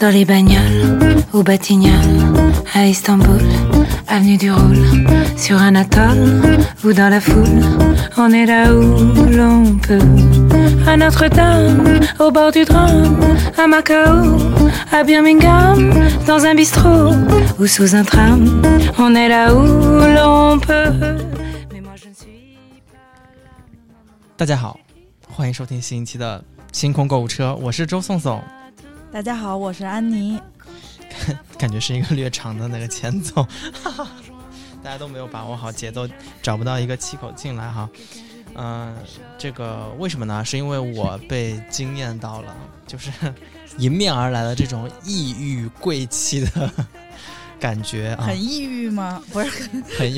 [0.00, 2.20] Dans les bagnoles, au Batignolles,
[2.74, 3.40] à Istanbul,
[4.08, 7.62] avenue du Roule, sur un atoll ou dans la foule,
[8.18, 8.82] on est là où
[9.30, 10.00] l'on peut.
[10.86, 14.36] À Notre-Dame, au bord du Rhône, à Macao,
[14.90, 15.94] à Birmingham,
[16.26, 17.14] dans un bistrot
[17.60, 18.62] ou sous un tram,
[18.98, 20.92] on est là où l'on peut.
[21.72, 22.98] Mais moi je ne suis pas.
[24.36, 24.76] 大家好，
[25.30, 28.42] 欢迎收听新一期的星空购物车，我是周颂颂。
[29.11, 30.39] 大家好，我是安妮。
[31.57, 33.45] 感觉是一个略长的那个前奏，
[34.83, 36.07] 大家都没有把握好节奏，
[36.43, 37.89] 找不到一个气口进来哈。
[38.55, 38.95] 嗯、
[39.37, 40.45] 这个为什么呢？
[40.45, 42.55] 是因为我被惊艳到了，
[42.85, 43.09] 就是
[43.79, 46.71] 迎面而来的这种异域贵气的
[47.59, 49.21] 感觉啊，很异域吗？
[49.33, 50.13] 不是，很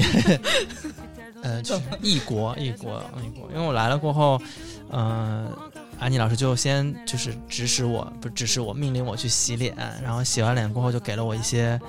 [1.44, 1.62] 呃，
[2.02, 4.40] 异国异国异国，因为我来了过后，
[4.92, 5.50] 嗯、
[6.02, 11.80] 安妮老师就先就是指使我，不是指使我，命令我去洗脸，然后洗完脸过后就给了我一些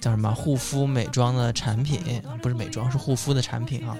[0.00, 2.00] 叫什么护肤美妆的产品，
[2.40, 3.94] 不是美妆是护肤的产品啊。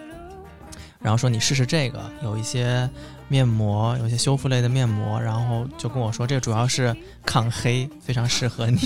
[1.00, 2.88] 然后说你试试这个，有一些
[3.28, 8.78] 面膜，有一些修复类的面膜，然后就跟我说这个主要是抗黑，非常适合你。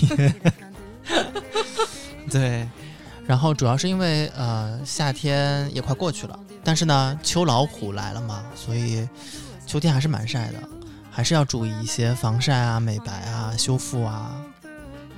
[2.28, 2.68] 对，
[3.24, 9.08] 然后主要是因为呃夏天也快过去了，但是呢秋老虎来了嘛，所以
[9.70, 10.54] 秋天还是蛮晒的，
[11.12, 14.44] 还是要注意一些防晒啊、美白啊、修复啊。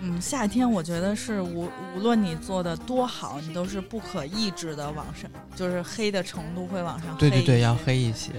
[0.03, 7.19] 嗯，夏天我觉得是无无论你做的多好，你都是不可抑制的往上，就是黑的程度会往上黑。
[7.19, 7.75] 对对对，要。
[7.75, 8.31] 黑一些。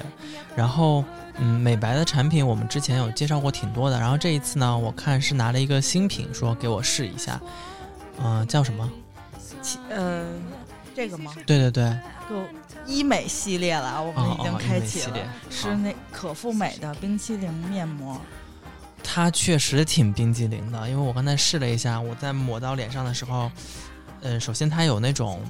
[0.55, 1.03] 然后
[1.39, 7.41] 嗯，美白的产品我们之前有介绍过挺多的，然后这一次呢，我看是拿了一个新品，说给我试一下，
[8.23, 8.87] 嗯、叫什么？
[9.63, 10.27] 其呃，
[10.95, 11.33] 这个吗？
[11.45, 11.99] 对对对，
[12.29, 12.35] 就
[12.85, 15.17] 医美系列了，我们已经开启了，
[15.49, 18.19] 是那可复美的冰淇淋面膜。
[19.03, 23.51] 它确实挺冰激凌的，因为我刚才试了一下，我在抹到脸上的时候，
[24.21, 25.41] 嗯，首先它有那种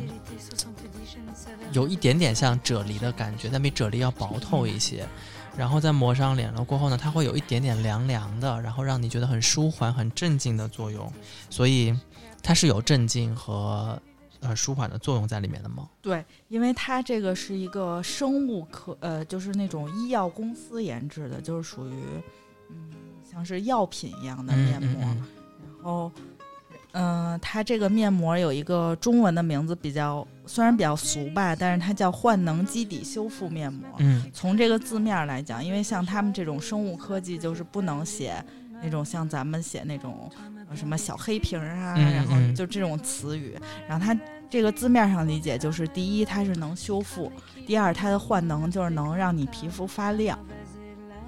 [1.72, 5.06] 有一点点像啫喱的感觉，但比啫喱要薄透一些。
[5.56, 11.14] 然后在抹上脸了过后呢，它会有一点点凉凉的，然后让你觉得很舒缓、很镇静的作用。
[11.48, 11.96] 所以
[12.42, 14.02] 它是有镇静和
[14.44, 15.90] 呃舒缓的作用在里面的吗？
[16.02, 21.94] 对，因为它这个是一个生物科，呃，就是那种医药公司研制的，就是属于
[22.70, 22.92] 嗯，
[23.24, 25.02] 像是药品一样的面膜。
[25.06, 25.24] 嗯
[25.84, 26.09] 然后，
[26.94, 33.90] 嗯、它这个面膜有一个中文的名字，比较虽然比较俗吧，但是它叫焕能基底修复面膜。
[33.98, 38.42] 嗯从这个字面来讲，因为像他们这种生物科技，就是不能写
[38.81, 43.58] 那种像咱们写那种呃什么小黑瓶儿啊，嗯然后嗯就这种词语。
[43.88, 44.18] 然后它
[44.50, 47.32] 这个字面上理解就是，第一它是能修复，
[47.66, 50.38] 第二它的焕能就是能让你皮肤发亮，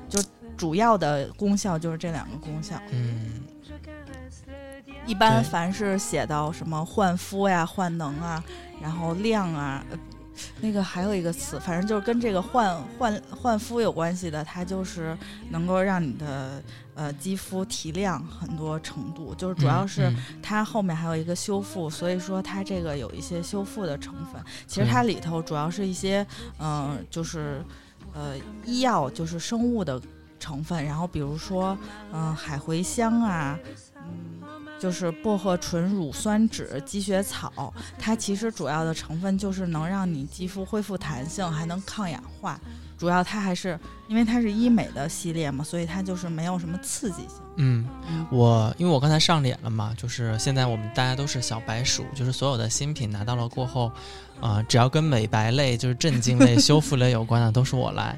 [0.08, 0.22] 就
[0.56, 2.80] 主要的功效就是这两个功效。
[2.92, 3.42] 嗯
[5.08, 8.44] 一般凡是写到什么焕肤呀、焕能啊，
[8.82, 10.00] 然后亮啊，呃
[10.62, 15.18] 那个还有一个词，反正就是跟这个焕焕焕肤有关系的，它就是
[15.50, 16.62] 能够让你的
[16.94, 24.42] 呃肌肤提亮很多程度，就是主要是嗯它后面还有一个修复，所以说它这个有一些修复的成分。
[24.68, 26.26] 其实它里头主要是一些
[26.60, 27.64] 嗯、呃就是
[28.14, 28.36] 呃
[28.66, 30.02] 医药，就是生物的
[30.40, 31.78] 成分，然后比如说
[32.12, 33.60] 嗯、呃海茴香啊，
[33.95, 33.95] 嗯。
[34.86, 42.60] 就是薄荷醇乳酸酯、积雪草，它其实主要的成分就是能让你肌肤恢复弹性，还能抗氧化。
[43.00, 47.42] 主要它还是因为它是医美的系列嘛，所以它就是没有什么刺激性。
[47.56, 47.90] 嗯。
[48.08, 53.92] 嗯，我因为我刚才上脸了嘛，就是现在我们大家都是小白鼠，就是所有的新品拿到了过后，
[54.40, 58.16] 啊、只要跟美白类、就是镇静类、 修复类有关的，都是我来。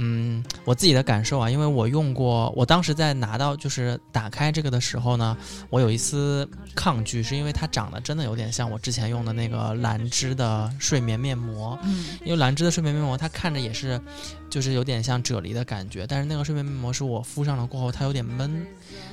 [0.00, 5.36] 嗯，我自己的感受啊，因为我用过，我当时在拿到就是打开这个的时候呢，
[5.70, 11.76] 我有一丝抗拒，是因为它长得真的有点像我之前用的那个兰芝的睡眠面膜。
[11.82, 14.00] 嗯因为兰芝的睡眠面膜，它看着也是，
[14.48, 18.64] 就是有点像啫喱的感觉，但是那个睡眠面膜是我敷上了过后，它有点闷，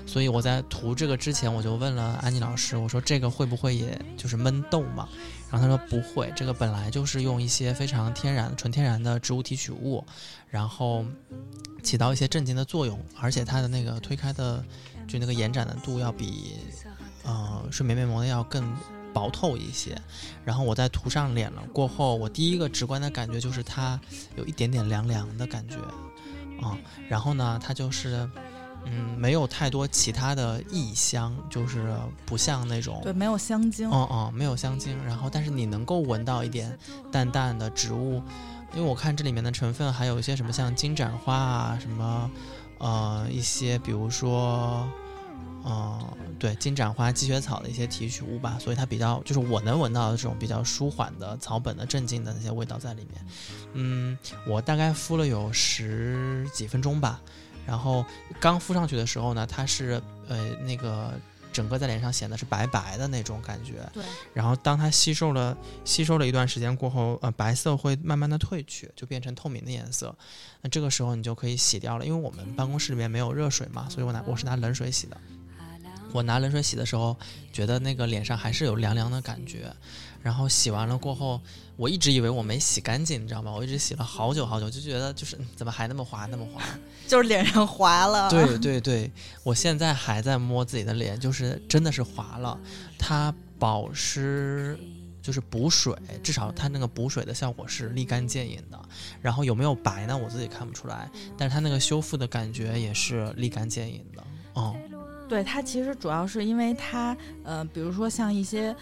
[0.05, 5.09] 所以我在涂这个之前，我就问了安妮老师，我说这个会不会也就是闷痘嘛？
[5.51, 10.03] 然后他说不会，这个本来就是用一些非常天然、纯天然的植物提取物，
[10.49, 11.05] 然后
[11.83, 14.63] 起到一些镇静的作用，而且它的那个推开的
[15.07, 16.55] 就那个延展的度要比
[17.23, 18.75] 呃睡眠面膜的要更
[19.13, 19.95] 薄透一些。
[20.43, 23.99] 然后我在涂上脸了过后，我第一个直观的感觉就是它
[24.35, 25.77] 有一点点凉凉的感觉，
[26.61, 26.77] 啊、
[27.07, 28.29] 然后呢，它就是
[28.85, 31.95] 嗯没有太多其他的异香，就是
[32.25, 33.89] 不像那种对，没有香精。
[33.89, 36.77] 哦哦，没有香精，然后但是你能够闻到一点
[37.11, 38.21] 淡淡的植物，
[38.73, 42.29] 因为我看这里面的成分还有一些什么像金盏花啊，什么
[42.77, 44.87] 呃一些比如说
[45.67, 45.99] 嗯，
[46.37, 53.25] 对，金盏花、积雪草的一些提取物吧，所以它比较就是我能闻到的这种比较舒缓的草本的镇静的那些味道在里面。
[53.73, 54.15] 嗯，
[54.45, 57.19] 我大概敷了有十几分钟吧，
[57.65, 58.05] 然后
[58.39, 61.13] 刚敷上去的时候呢，它是呃那个。
[61.55, 64.03] 整个在脸上显得是白白的那种感觉，对。
[64.33, 70.13] 然后当它吸收了吸收了一段时间过后，呃，白色会慢慢的褪去，就变成透明的颜色。
[70.61, 75.15] 那这个时候你就可以洗掉了，因为我们办公室里面没有热水嘛，所以我拿我是拿冷水洗的。
[76.11, 77.17] 我拿冷水洗的时候，
[77.53, 79.73] 觉得那个脸上还是有凉凉的感觉。
[80.25, 81.39] 然后洗完了过后，
[81.75, 83.53] 我一直以为我没洗干净，你知道吗？
[83.55, 86.63] 我一直洗了好久好久，就觉得就是怎么还那么滑那么滑，
[87.07, 88.27] 就是脸上滑了。
[88.27, 89.11] 对对对，
[89.43, 92.59] 我现在还在摸自己的脸，就是真的是滑了。
[92.97, 94.75] 它保湿
[95.21, 98.81] 就是补水，至少它那个补水的效果是立竿见影的。
[99.21, 100.17] 然后有没有白呢？
[100.17, 101.07] 我自己看不出来，
[101.37, 104.23] 但是它那个修复的感觉也是立竿见影的。
[104.53, 104.75] 哦，
[105.27, 108.75] 对，它其实主要是因为它，呃，比如说像一些。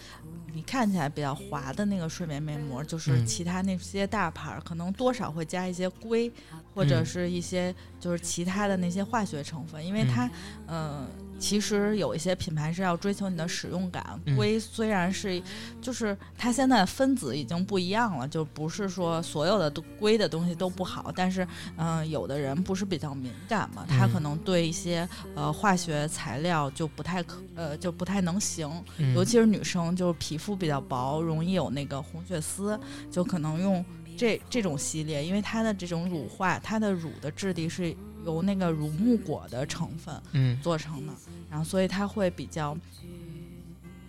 [0.56, 6.30] 你看起来比较滑的那个睡眠面膜，就是其他那些大牌儿可能多少会加一些硅，
[6.72, 10.30] 或者是一些就是其他的那些化学成分，因为它，
[10.68, 11.08] 嗯。
[11.44, 15.42] 其实有一些品牌是要追求你的使用感，硅虽然是，
[15.78, 19.70] 就是它现在分子已经不一样了，就不是说所有的
[20.00, 21.46] 硅的东西都不好，但是
[21.76, 28.82] 嗯，有的人不是比较敏感嘛，他可能对一些呃化学材料就不太可呃就不太能行，
[29.14, 32.80] 尤其是女生，就是皮肤比较薄，容易有那个红血丝，
[33.10, 33.84] 就可能用
[34.16, 37.94] 这这种系列，因为它的这种乳化，它的乳的质地是。
[38.24, 41.12] 由那个乳木果的成分嗯做成的，
[41.50, 42.76] 然后所以它会比较，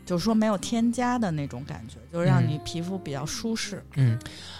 [0.05, 3.83] 就是说没有添加的那种感觉，就让你皮肤比较舒适。
[3.95, 4.17] 嗯，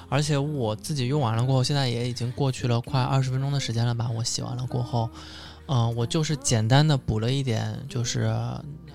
[0.09, 4.09] 而且我自己用完了过后，现在也已经过去了快二十分钟的时间了吧？
[4.09, 5.09] 我洗完了过后，
[5.67, 8.33] 嗯，我就是简单的补了一点，就是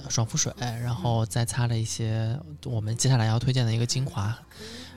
[0.08, 4.36] 爽肤水，然后再擦了一些我们接下来要推荐的一个精华，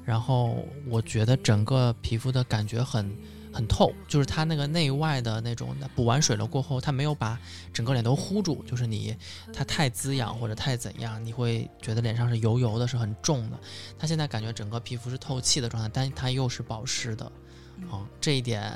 [0.03, 3.15] 然后我觉得整个皮肤的感觉很。
[3.53, 7.39] 很透，就是它那个内外的那种补完水了过后，它没有把
[7.71, 9.15] 整个脸都糊住，就是你
[9.53, 13.59] 它太滋养或者太怎样，你会觉得脸上是油油的，是很重的。
[13.99, 17.31] 它现在感觉整个皮肤是透气的状态，但它又是保湿的，
[17.77, 18.73] 嗯，这一点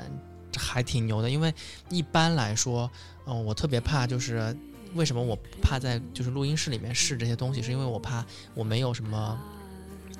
[0.56, 1.28] 还挺牛的。
[1.28, 1.52] 因为
[1.90, 2.88] 一般来说，
[3.26, 4.56] 嗯，我特别怕就是
[4.94, 8.24] 为什么我怕在就是录音室里面试这些东西，是因为我怕
[8.54, 9.38] 我没有什么。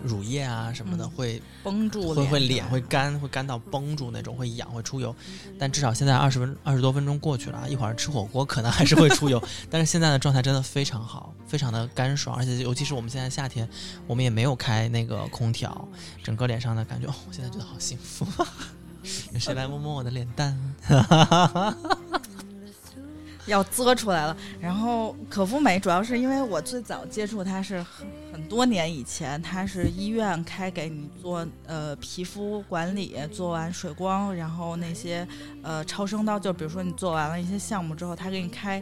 [0.03, 5.15] 乳液啊什么的会绷住，会会脸会干，会干到绷住那种，会痒会出油。
[5.59, 9.43] 但至少现在二十分二十多分钟过去了，一会儿吃火锅可能还是会出油。
[9.71, 13.69] 但是现在的状态真的非常好，非常的干爽，而且尤其是我们现在夏天，
[14.07, 15.89] 我们也没有开那个空调，
[16.23, 18.27] 整个脸上的感觉，哦，我现在觉得好幸福。
[19.33, 20.59] 有谁来摸摸我的脸蛋？
[23.49, 24.37] 要啧出来了。
[24.61, 35.27] 然后可肤美主要是因为我最早接触它是很很多年以前，它是医院开给你做呃皮肤管理，做完水光，然后那些
[35.63, 38.81] 呃超声刀，就比如说你做完了一些项目之后，他给你开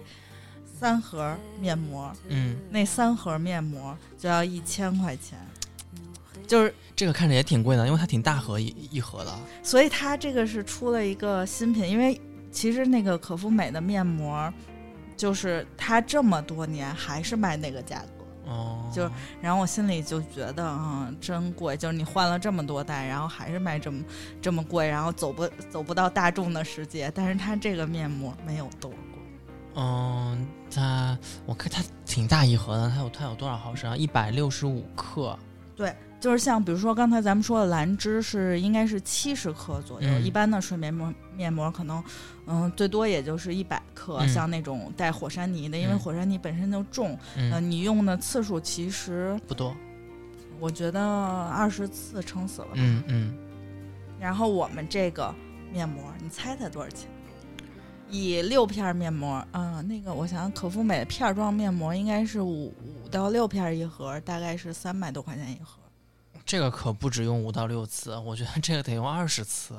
[0.78, 5.38] 三盒面膜，嗯，那三盒面膜就要一千块钱，
[6.46, 9.32] 就是这个看着也挺贵的，因为它挺大盒一一盒的，
[9.62, 12.20] 所以它这个是出了一个新品，因为。
[12.56, 14.50] 其实那个可肤美的面膜，
[15.14, 19.10] 就是它这么多年还是卖那个价格，哦，就
[19.42, 21.76] 然后我心里就觉得，嗯，真贵。
[21.76, 24.02] 就是你换了这么多代，然后还是卖这么
[24.40, 27.12] 这么贵，然后走不走不到大众的世界。
[27.14, 29.20] 但是它这个面膜没有多贵，
[29.74, 33.94] 嗯，它我看它挺大一盒的，它有它有多少毫升啊？
[33.94, 35.38] 一百六十五克，
[35.76, 35.94] 对。
[36.26, 42.02] 就是像比如说刚才咱们说的兰芝是应该是七十克左右，一般的睡眠膜面膜可能，
[42.46, 44.26] 嗯，最多也就是一百克。
[44.26, 49.72] 像那种带火山泥的，因为火山泥本身就重，嗯，你用的次数其实不多，
[50.58, 52.70] 我觉得二十次撑死了。
[52.74, 53.32] 嗯嗯。
[54.18, 55.32] 然后我们这个
[55.72, 57.08] 面膜，你猜猜多少钱？
[58.10, 65.78] 以六片面膜，嗯，那个我想想，可肤美的片状面膜应该是五五到六片一盒，大概是三百多块钱一盒。
[66.46, 69.74] 这个可不止用五到六次，我觉得这个得用二十次，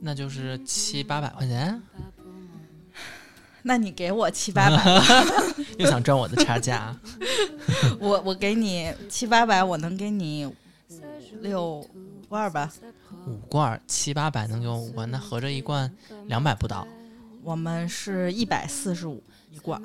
[0.00, 1.80] 那就是七八百块钱。
[3.62, 4.82] 那你给我七八百，
[5.78, 6.98] 又想赚我的差价。
[8.00, 10.52] 我我给你七八百，我能给你
[11.40, 11.88] 六五
[12.28, 12.72] 罐吧。
[13.26, 15.94] 五罐七八百能给我五罐，那合着一罐
[16.26, 16.88] 两百不到。
[17.44, 19.80] 我们是一百四十五一罐。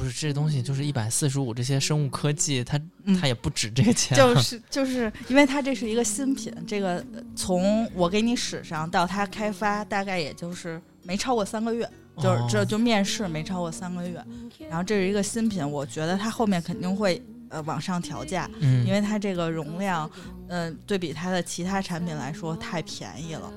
[0.00, 1.52] 不是这东西，就是一百四十五。
[1.52, 2.80] 这些生物科技，它
[3.20, 4.16] 它也不止这个钱。
[4.16, 7.04] 就是就是，因为它这是一个新品，这个
[7.36, 11.86] 从我给你使上到它开发，大概也就是没超过三个月。
[12.16, 14.22] 就是这哦就面试没超过三个月，
[14.68, 20.10] 然后这是一个新品，我觉得它后面肯定会呃往上调价，嗯，因为它这个容量，
[20.48, 23.50] 嗯、对比它的其他产品来说太便宜了。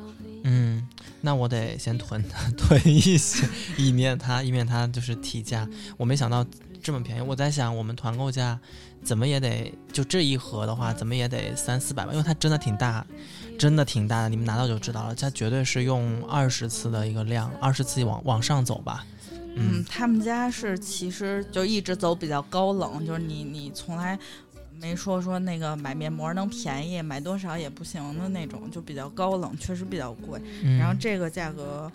[0.43, 0.87] 嗯，
[1.21, 2.23] 那我得先囤
[2.57, 3.47] 囤一些，
[3.77, 5.67] 以免它以免它就是提价。
[5.97, 6.45] 我没想到
[6.81, 8.59] 这么便宜，我在想我们团购价
[9.03, 13.05] 怎么也得就这一盒的话，怎么也得三四百吧，因为它真的挺大，
[13.57, 19.05] 真的挺大的，你们拿到就知道了，它绝对是用二十次的一个量，二十次往往上走吧。
[19.55, 24.17] 嗯嗯，他们家是其实就一直走比较高冷，就是你你从来
[24.81, 30.41] 没说说那个买面膜能便宜，买多少也不行的那种，就比较高冷，确实比较贵。
[30.63, 31.91] 嗯然后这个价格，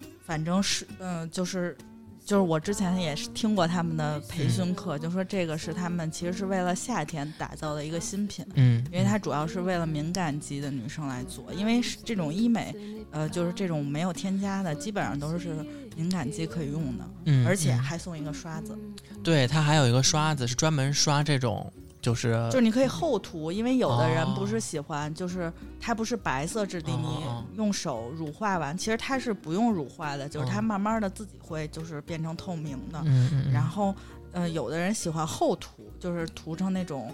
[0.00, 1.76] 嗯反正是嗯、就是。
[2.24, 12.72] 就是我之前也是听过他们的培训课，就说这个是他们其实是为了夏天打造的一个新品，嗯，因为它主要是为了敏感肌的女生来做，因为是这种医美，
[13.10, 18.78] 呃，就是这种没有添加的，基本上都是敏感肌可以用的，嗯，而且嗯还送一个刷子，
[19.24, 21.70] 对它还有一个刷子是专门刷这种
[22.02, 33.94] 就是就是你可以厚涂，因为有的人哦不是喜欢，就是它不是白色质地，哦你哦用手乳化完，其实它是不用乳化的，就是它哦慢慢的自己会就是变成透明的，嗯嗯嗯，然后，
[34.32, 37.12] 呃，有的人喜欢厚涂，就是涂成那种，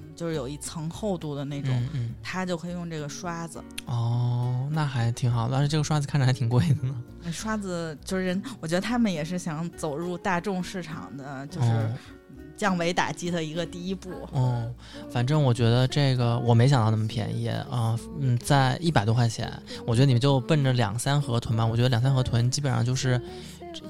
[0.00, 2.14] 嗯，就是有一层厚度的那种，嗯嗯。
[2.22, 3.60] 他就可以用这个刷子。
[3.86, 6.94] 哦，那还挺好的，而且这个刷子看着还挺贵的呢。
[7.22, 11.92] 那 刷子就是人，我觉得他们也是想走入大众市场的，就是哦
[12.58, 14.10] 降维打击的一个第一步。
[14.34, 14.74] 嗯，
[15.10, 19.50] 反正我觉得这个我没想到那么便宜啊、嗯，在一百多块钱，
[19.86, 21.64] 我觉得你们就奔着两三盒囤吧。
[21.64, 23.18] 我觉得两三盒囤基本上就是
[23.72, 23.82] 这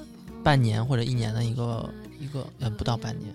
[0.43, 3.33] 半年或者一年的一个一个呃不到半年，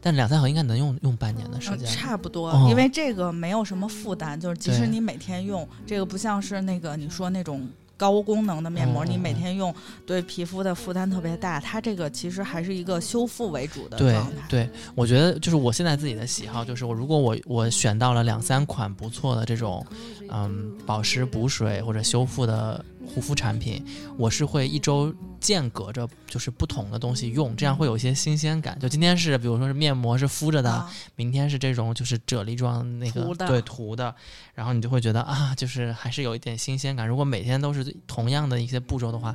[0.00, 1.86] 但两三盒应该能用用半年的时嗯，间。
[1.88, 7.68] 差不多，哦因为这个没有什么负担，就是即使你每天用，这个不像是那个你说那种
[8.00, 9.74] 高功能的面膜，你每嗯天用
[10.06, 11.60] 对皮肤的负担特别大。
[11.60, 14.42] 它这个其实还是一个修复为主的对状态。
[14.48, 19.84] 对，我觉得就是我现在自己的喜好，就是我如果我我选到了两三款不错的这种，
[20.30, 22.82] 嗯，保湿补水或者修复的
[23.14, 23.84] 护肤产品，
[24.16, 28.78] 我是会一周间隔着就是不同的东西用，这样会有一些新鲜感。
[28.78, 34.14] 就今天是比如说是面膜是敷着的，啊明天是这种就是啫喱状那个涂对涂的，
[34.54, 37.06] 然后你就会觉得啊，就是还是有一点新鲜感。
[37.06, 39.34] 如果每天都是同样的一些步骤的话，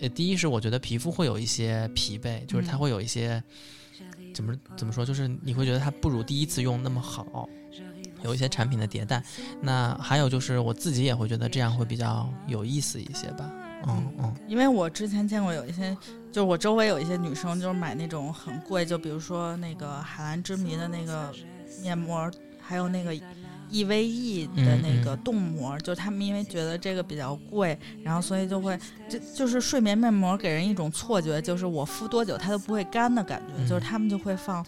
[0.00, 3.42] 呃，第一是我觉得皮肤会有一些疲惫，就是它嗯会有一些、
[4.34, 7.48] 怎么怎么说，就是你会觉得它不如第一次用那么好。
[8.26, 9.22] 有一些产品的迭代，
[9.60, 13.50] 那还有就是我自己也会觉得这样会比较有意思一些吧。
[13.86, 15.96] 嗯嗯因为我之前见过有一些，
[16.32, 21.32] 就是我周围有一些女生，就是买那种很贵，就比如说那个海蓝之谜的那个
[21.82, 22.28] 面膜，
[22.60, 23.14] 还有那个
[23.70, 25.14] EVE 的那个嗯。
[25.14, 28.78] 嗯冻膜，就是他们因为觉得这个比较贵，然后所以就会，
[29.08, 34.64] 就就是睡眠面膜给人一种错觉，就是我敷多久它都不会干的感觉，嗯就是他们就会放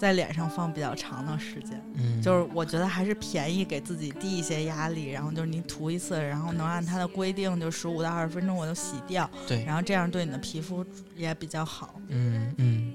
[0.00, 1.78] 在脸上放比较长的时间。
[1.94, 10.82] 嗯，就是我觉得还是便宜，给自己低一些压力，然后就是你涂一次，然后能按它的规定，就十五到二十分钟我就洗掉，对，然后这样对你的皮肤
[11.14, 11.94] 也比较好。
[12.08, 12.94] 嗯嗯，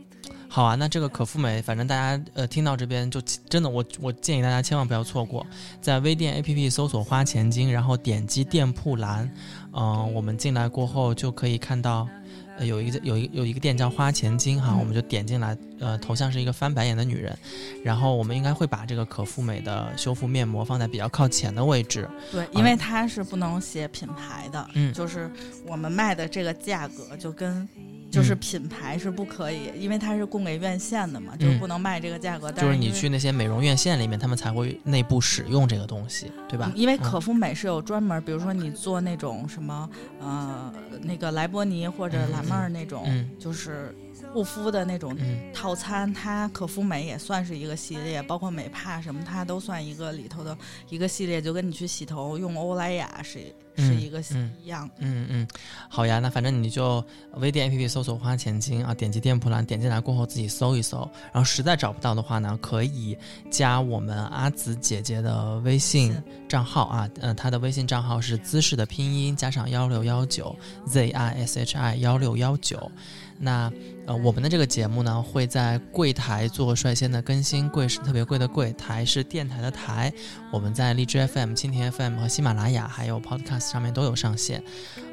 [0.49, 5.45] 好啊，那这个可复美，反正大家呃听到这边就真的我我建议大家千万不要错过，
[5.79, 9.31] 在微店 APP 搜索“花钱精”，然后点击店铺栏，
[9.73, 12.09] 嗯、我们进来过后就可以看到。
[12.57, 17.37] 呃，有一个有一有一个店叫花钱精哈，嗯我们就点进来，呃，头像是一个翻白眼的女人，
[17.83, 25.29] 然后我们应该会把这个可复美的修复面膜放在比较靠前的位置，对，因为它是不能写品牌的，嗯就是
[25.65, 27.67] 我们卖的这个价格就跟。
[28.15, 28.37] 就是嗯。
[28.39, 32.51] 品牌是不可以，因为它是供给院线的嘛，就不能卖这个价格。
[32.51, 36.71] 但就是你去那些美容院线里面，他们才会内部使用这个东西，对吧？
[36.75, 36.99] 因为嗯。
[37.03, 39.89] 可复美是有专门，比如说你做那种什么
[40.21, 43.29] 呃那个莱博尼或者嗯蓝妹儿那种，嗯。
[43.39, 43.93] 就是
[44.33, 50.57] 护肤的那种嗯套餐，它可复美也算是一个系列，包括美帕什么，它都算一个里头的
[50.89, 53.39] 一个系列，就跟你去洗头用欧莱雅是
[53.77, 54.89] 是嗯一个嗯一样。
[54.99, 55.47] 嗯嗯，
[55.89, 57.03] 好呀，那反正你就
[57.35, 63.17] 微店 APP 搜索“花钱精”啊，点击店铺栏，点进来过后自己搜一搜，然后实在找不到的话呢，可以
[63.49, 66.15] 加我们阿紫姐姐的微信
[66.47, 70.55] 账号啊，呃，她的微信账号是姿势的拼音加上幺六幺九
[70.85, 72.91] Z I S H I 幺六幺九。
[73.37, 73.69] 那
[74.07, 77.67] 呃，我们的这个节目呢，会在柜台做率先的更新。
[77.69, 80.13] 柜是特别贵的柜台，是电台的台。
[80.51, 84.63] 我们在荔枝 FM、蜻蜓 FM 和喜马拉雅还有 Podcast 上面都有上线。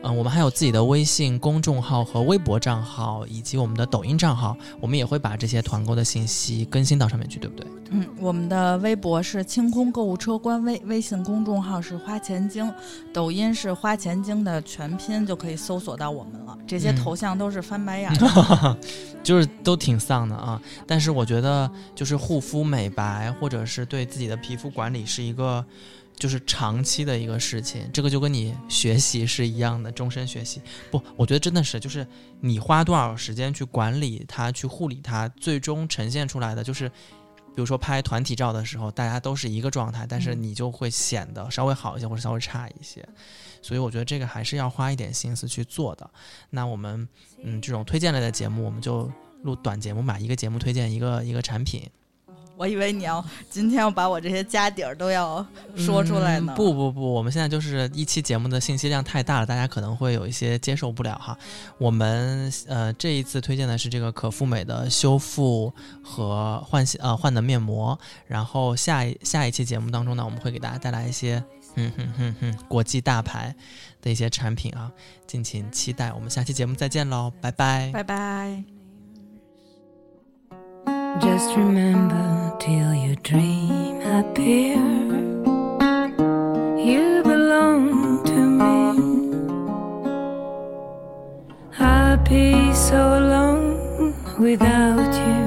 [0.02, 4.56] 嗯，我们还有自己的微信公众号和微博账号，以及我们的抖音账号。
[4.78, 7.66] 我们也会把这些团购的信息更新到上面去，对不对？
[7.90, 12.70] 嗯，我们的微博是清空购物车官微，微信公众号是花钱精，
[13.12, 16.58] 抖音是花钱精的全拼，就可以搜索到我们了。
[16.66, 18.11] 这些头像都是翻白眼，
[19.23, 20.61] 就是都挺丧的啊。
[20.87, 25.65] 但是我觉得，就是护肤美白或者是对自己的皮肤管理是一个。
[26.15, 30.61] 就是长期的一个事情，这个就跟你学习是一样的，终身学习。
[30.89, 32.07] 不，我觉得真的是，就是
[32.39, 36.89] 你花多少时间去管理它，去护理它，最终呈现出来的就是，
[37.54, 43.06] 比如说拍团体照的时候，大家都是一个状态，但是你就会显得稍微好一些，或者稍微差一些。
[43.61, 46.11] 所以我觉得这个还是要花一点心思去做的。
[46.50, 47.09] 那我们，
[47.42, 49.11] 嗯，这种推荐类的节目，我们就
[49.42, 51.88] 录短节目吧，一个节目推荐一个一个产品。
[52.62, 55.45] 我以为你要 今天要把我这些家底儿都要
[55.76, 56.54] 说出来呢。
[56.57, 61.37] 不不不，我们现在就是一期节目的信息量太大了，大家可能会有一些接受不了哈。
[61.76, 71.42] 我们呃这一次推荐的是这个可复美的修复和焕呃焕的面膜，然后下一下一期节目当中呢，我们会给大家带来一些
[71.75, 73.52] 嗯哼哼哼国际大牌
[74.00, 74.90] 的一些产品啊，
[75.26, 76.12] 敬请期待。
[76.12, 78.82] 我们下期节目再见喽，拜拜，拜拜。
[81.21, 84.76] Just remember till your dream appear.
[86.78, 88.76] You belong to me.
[91.78, 95.45] I'd be so alone without you.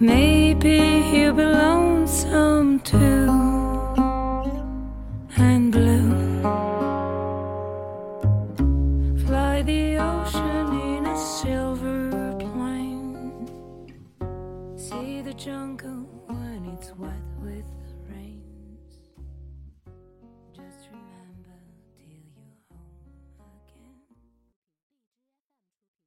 [0.00, 0.78] Maybe
[1.12, 3.45] you belong some too.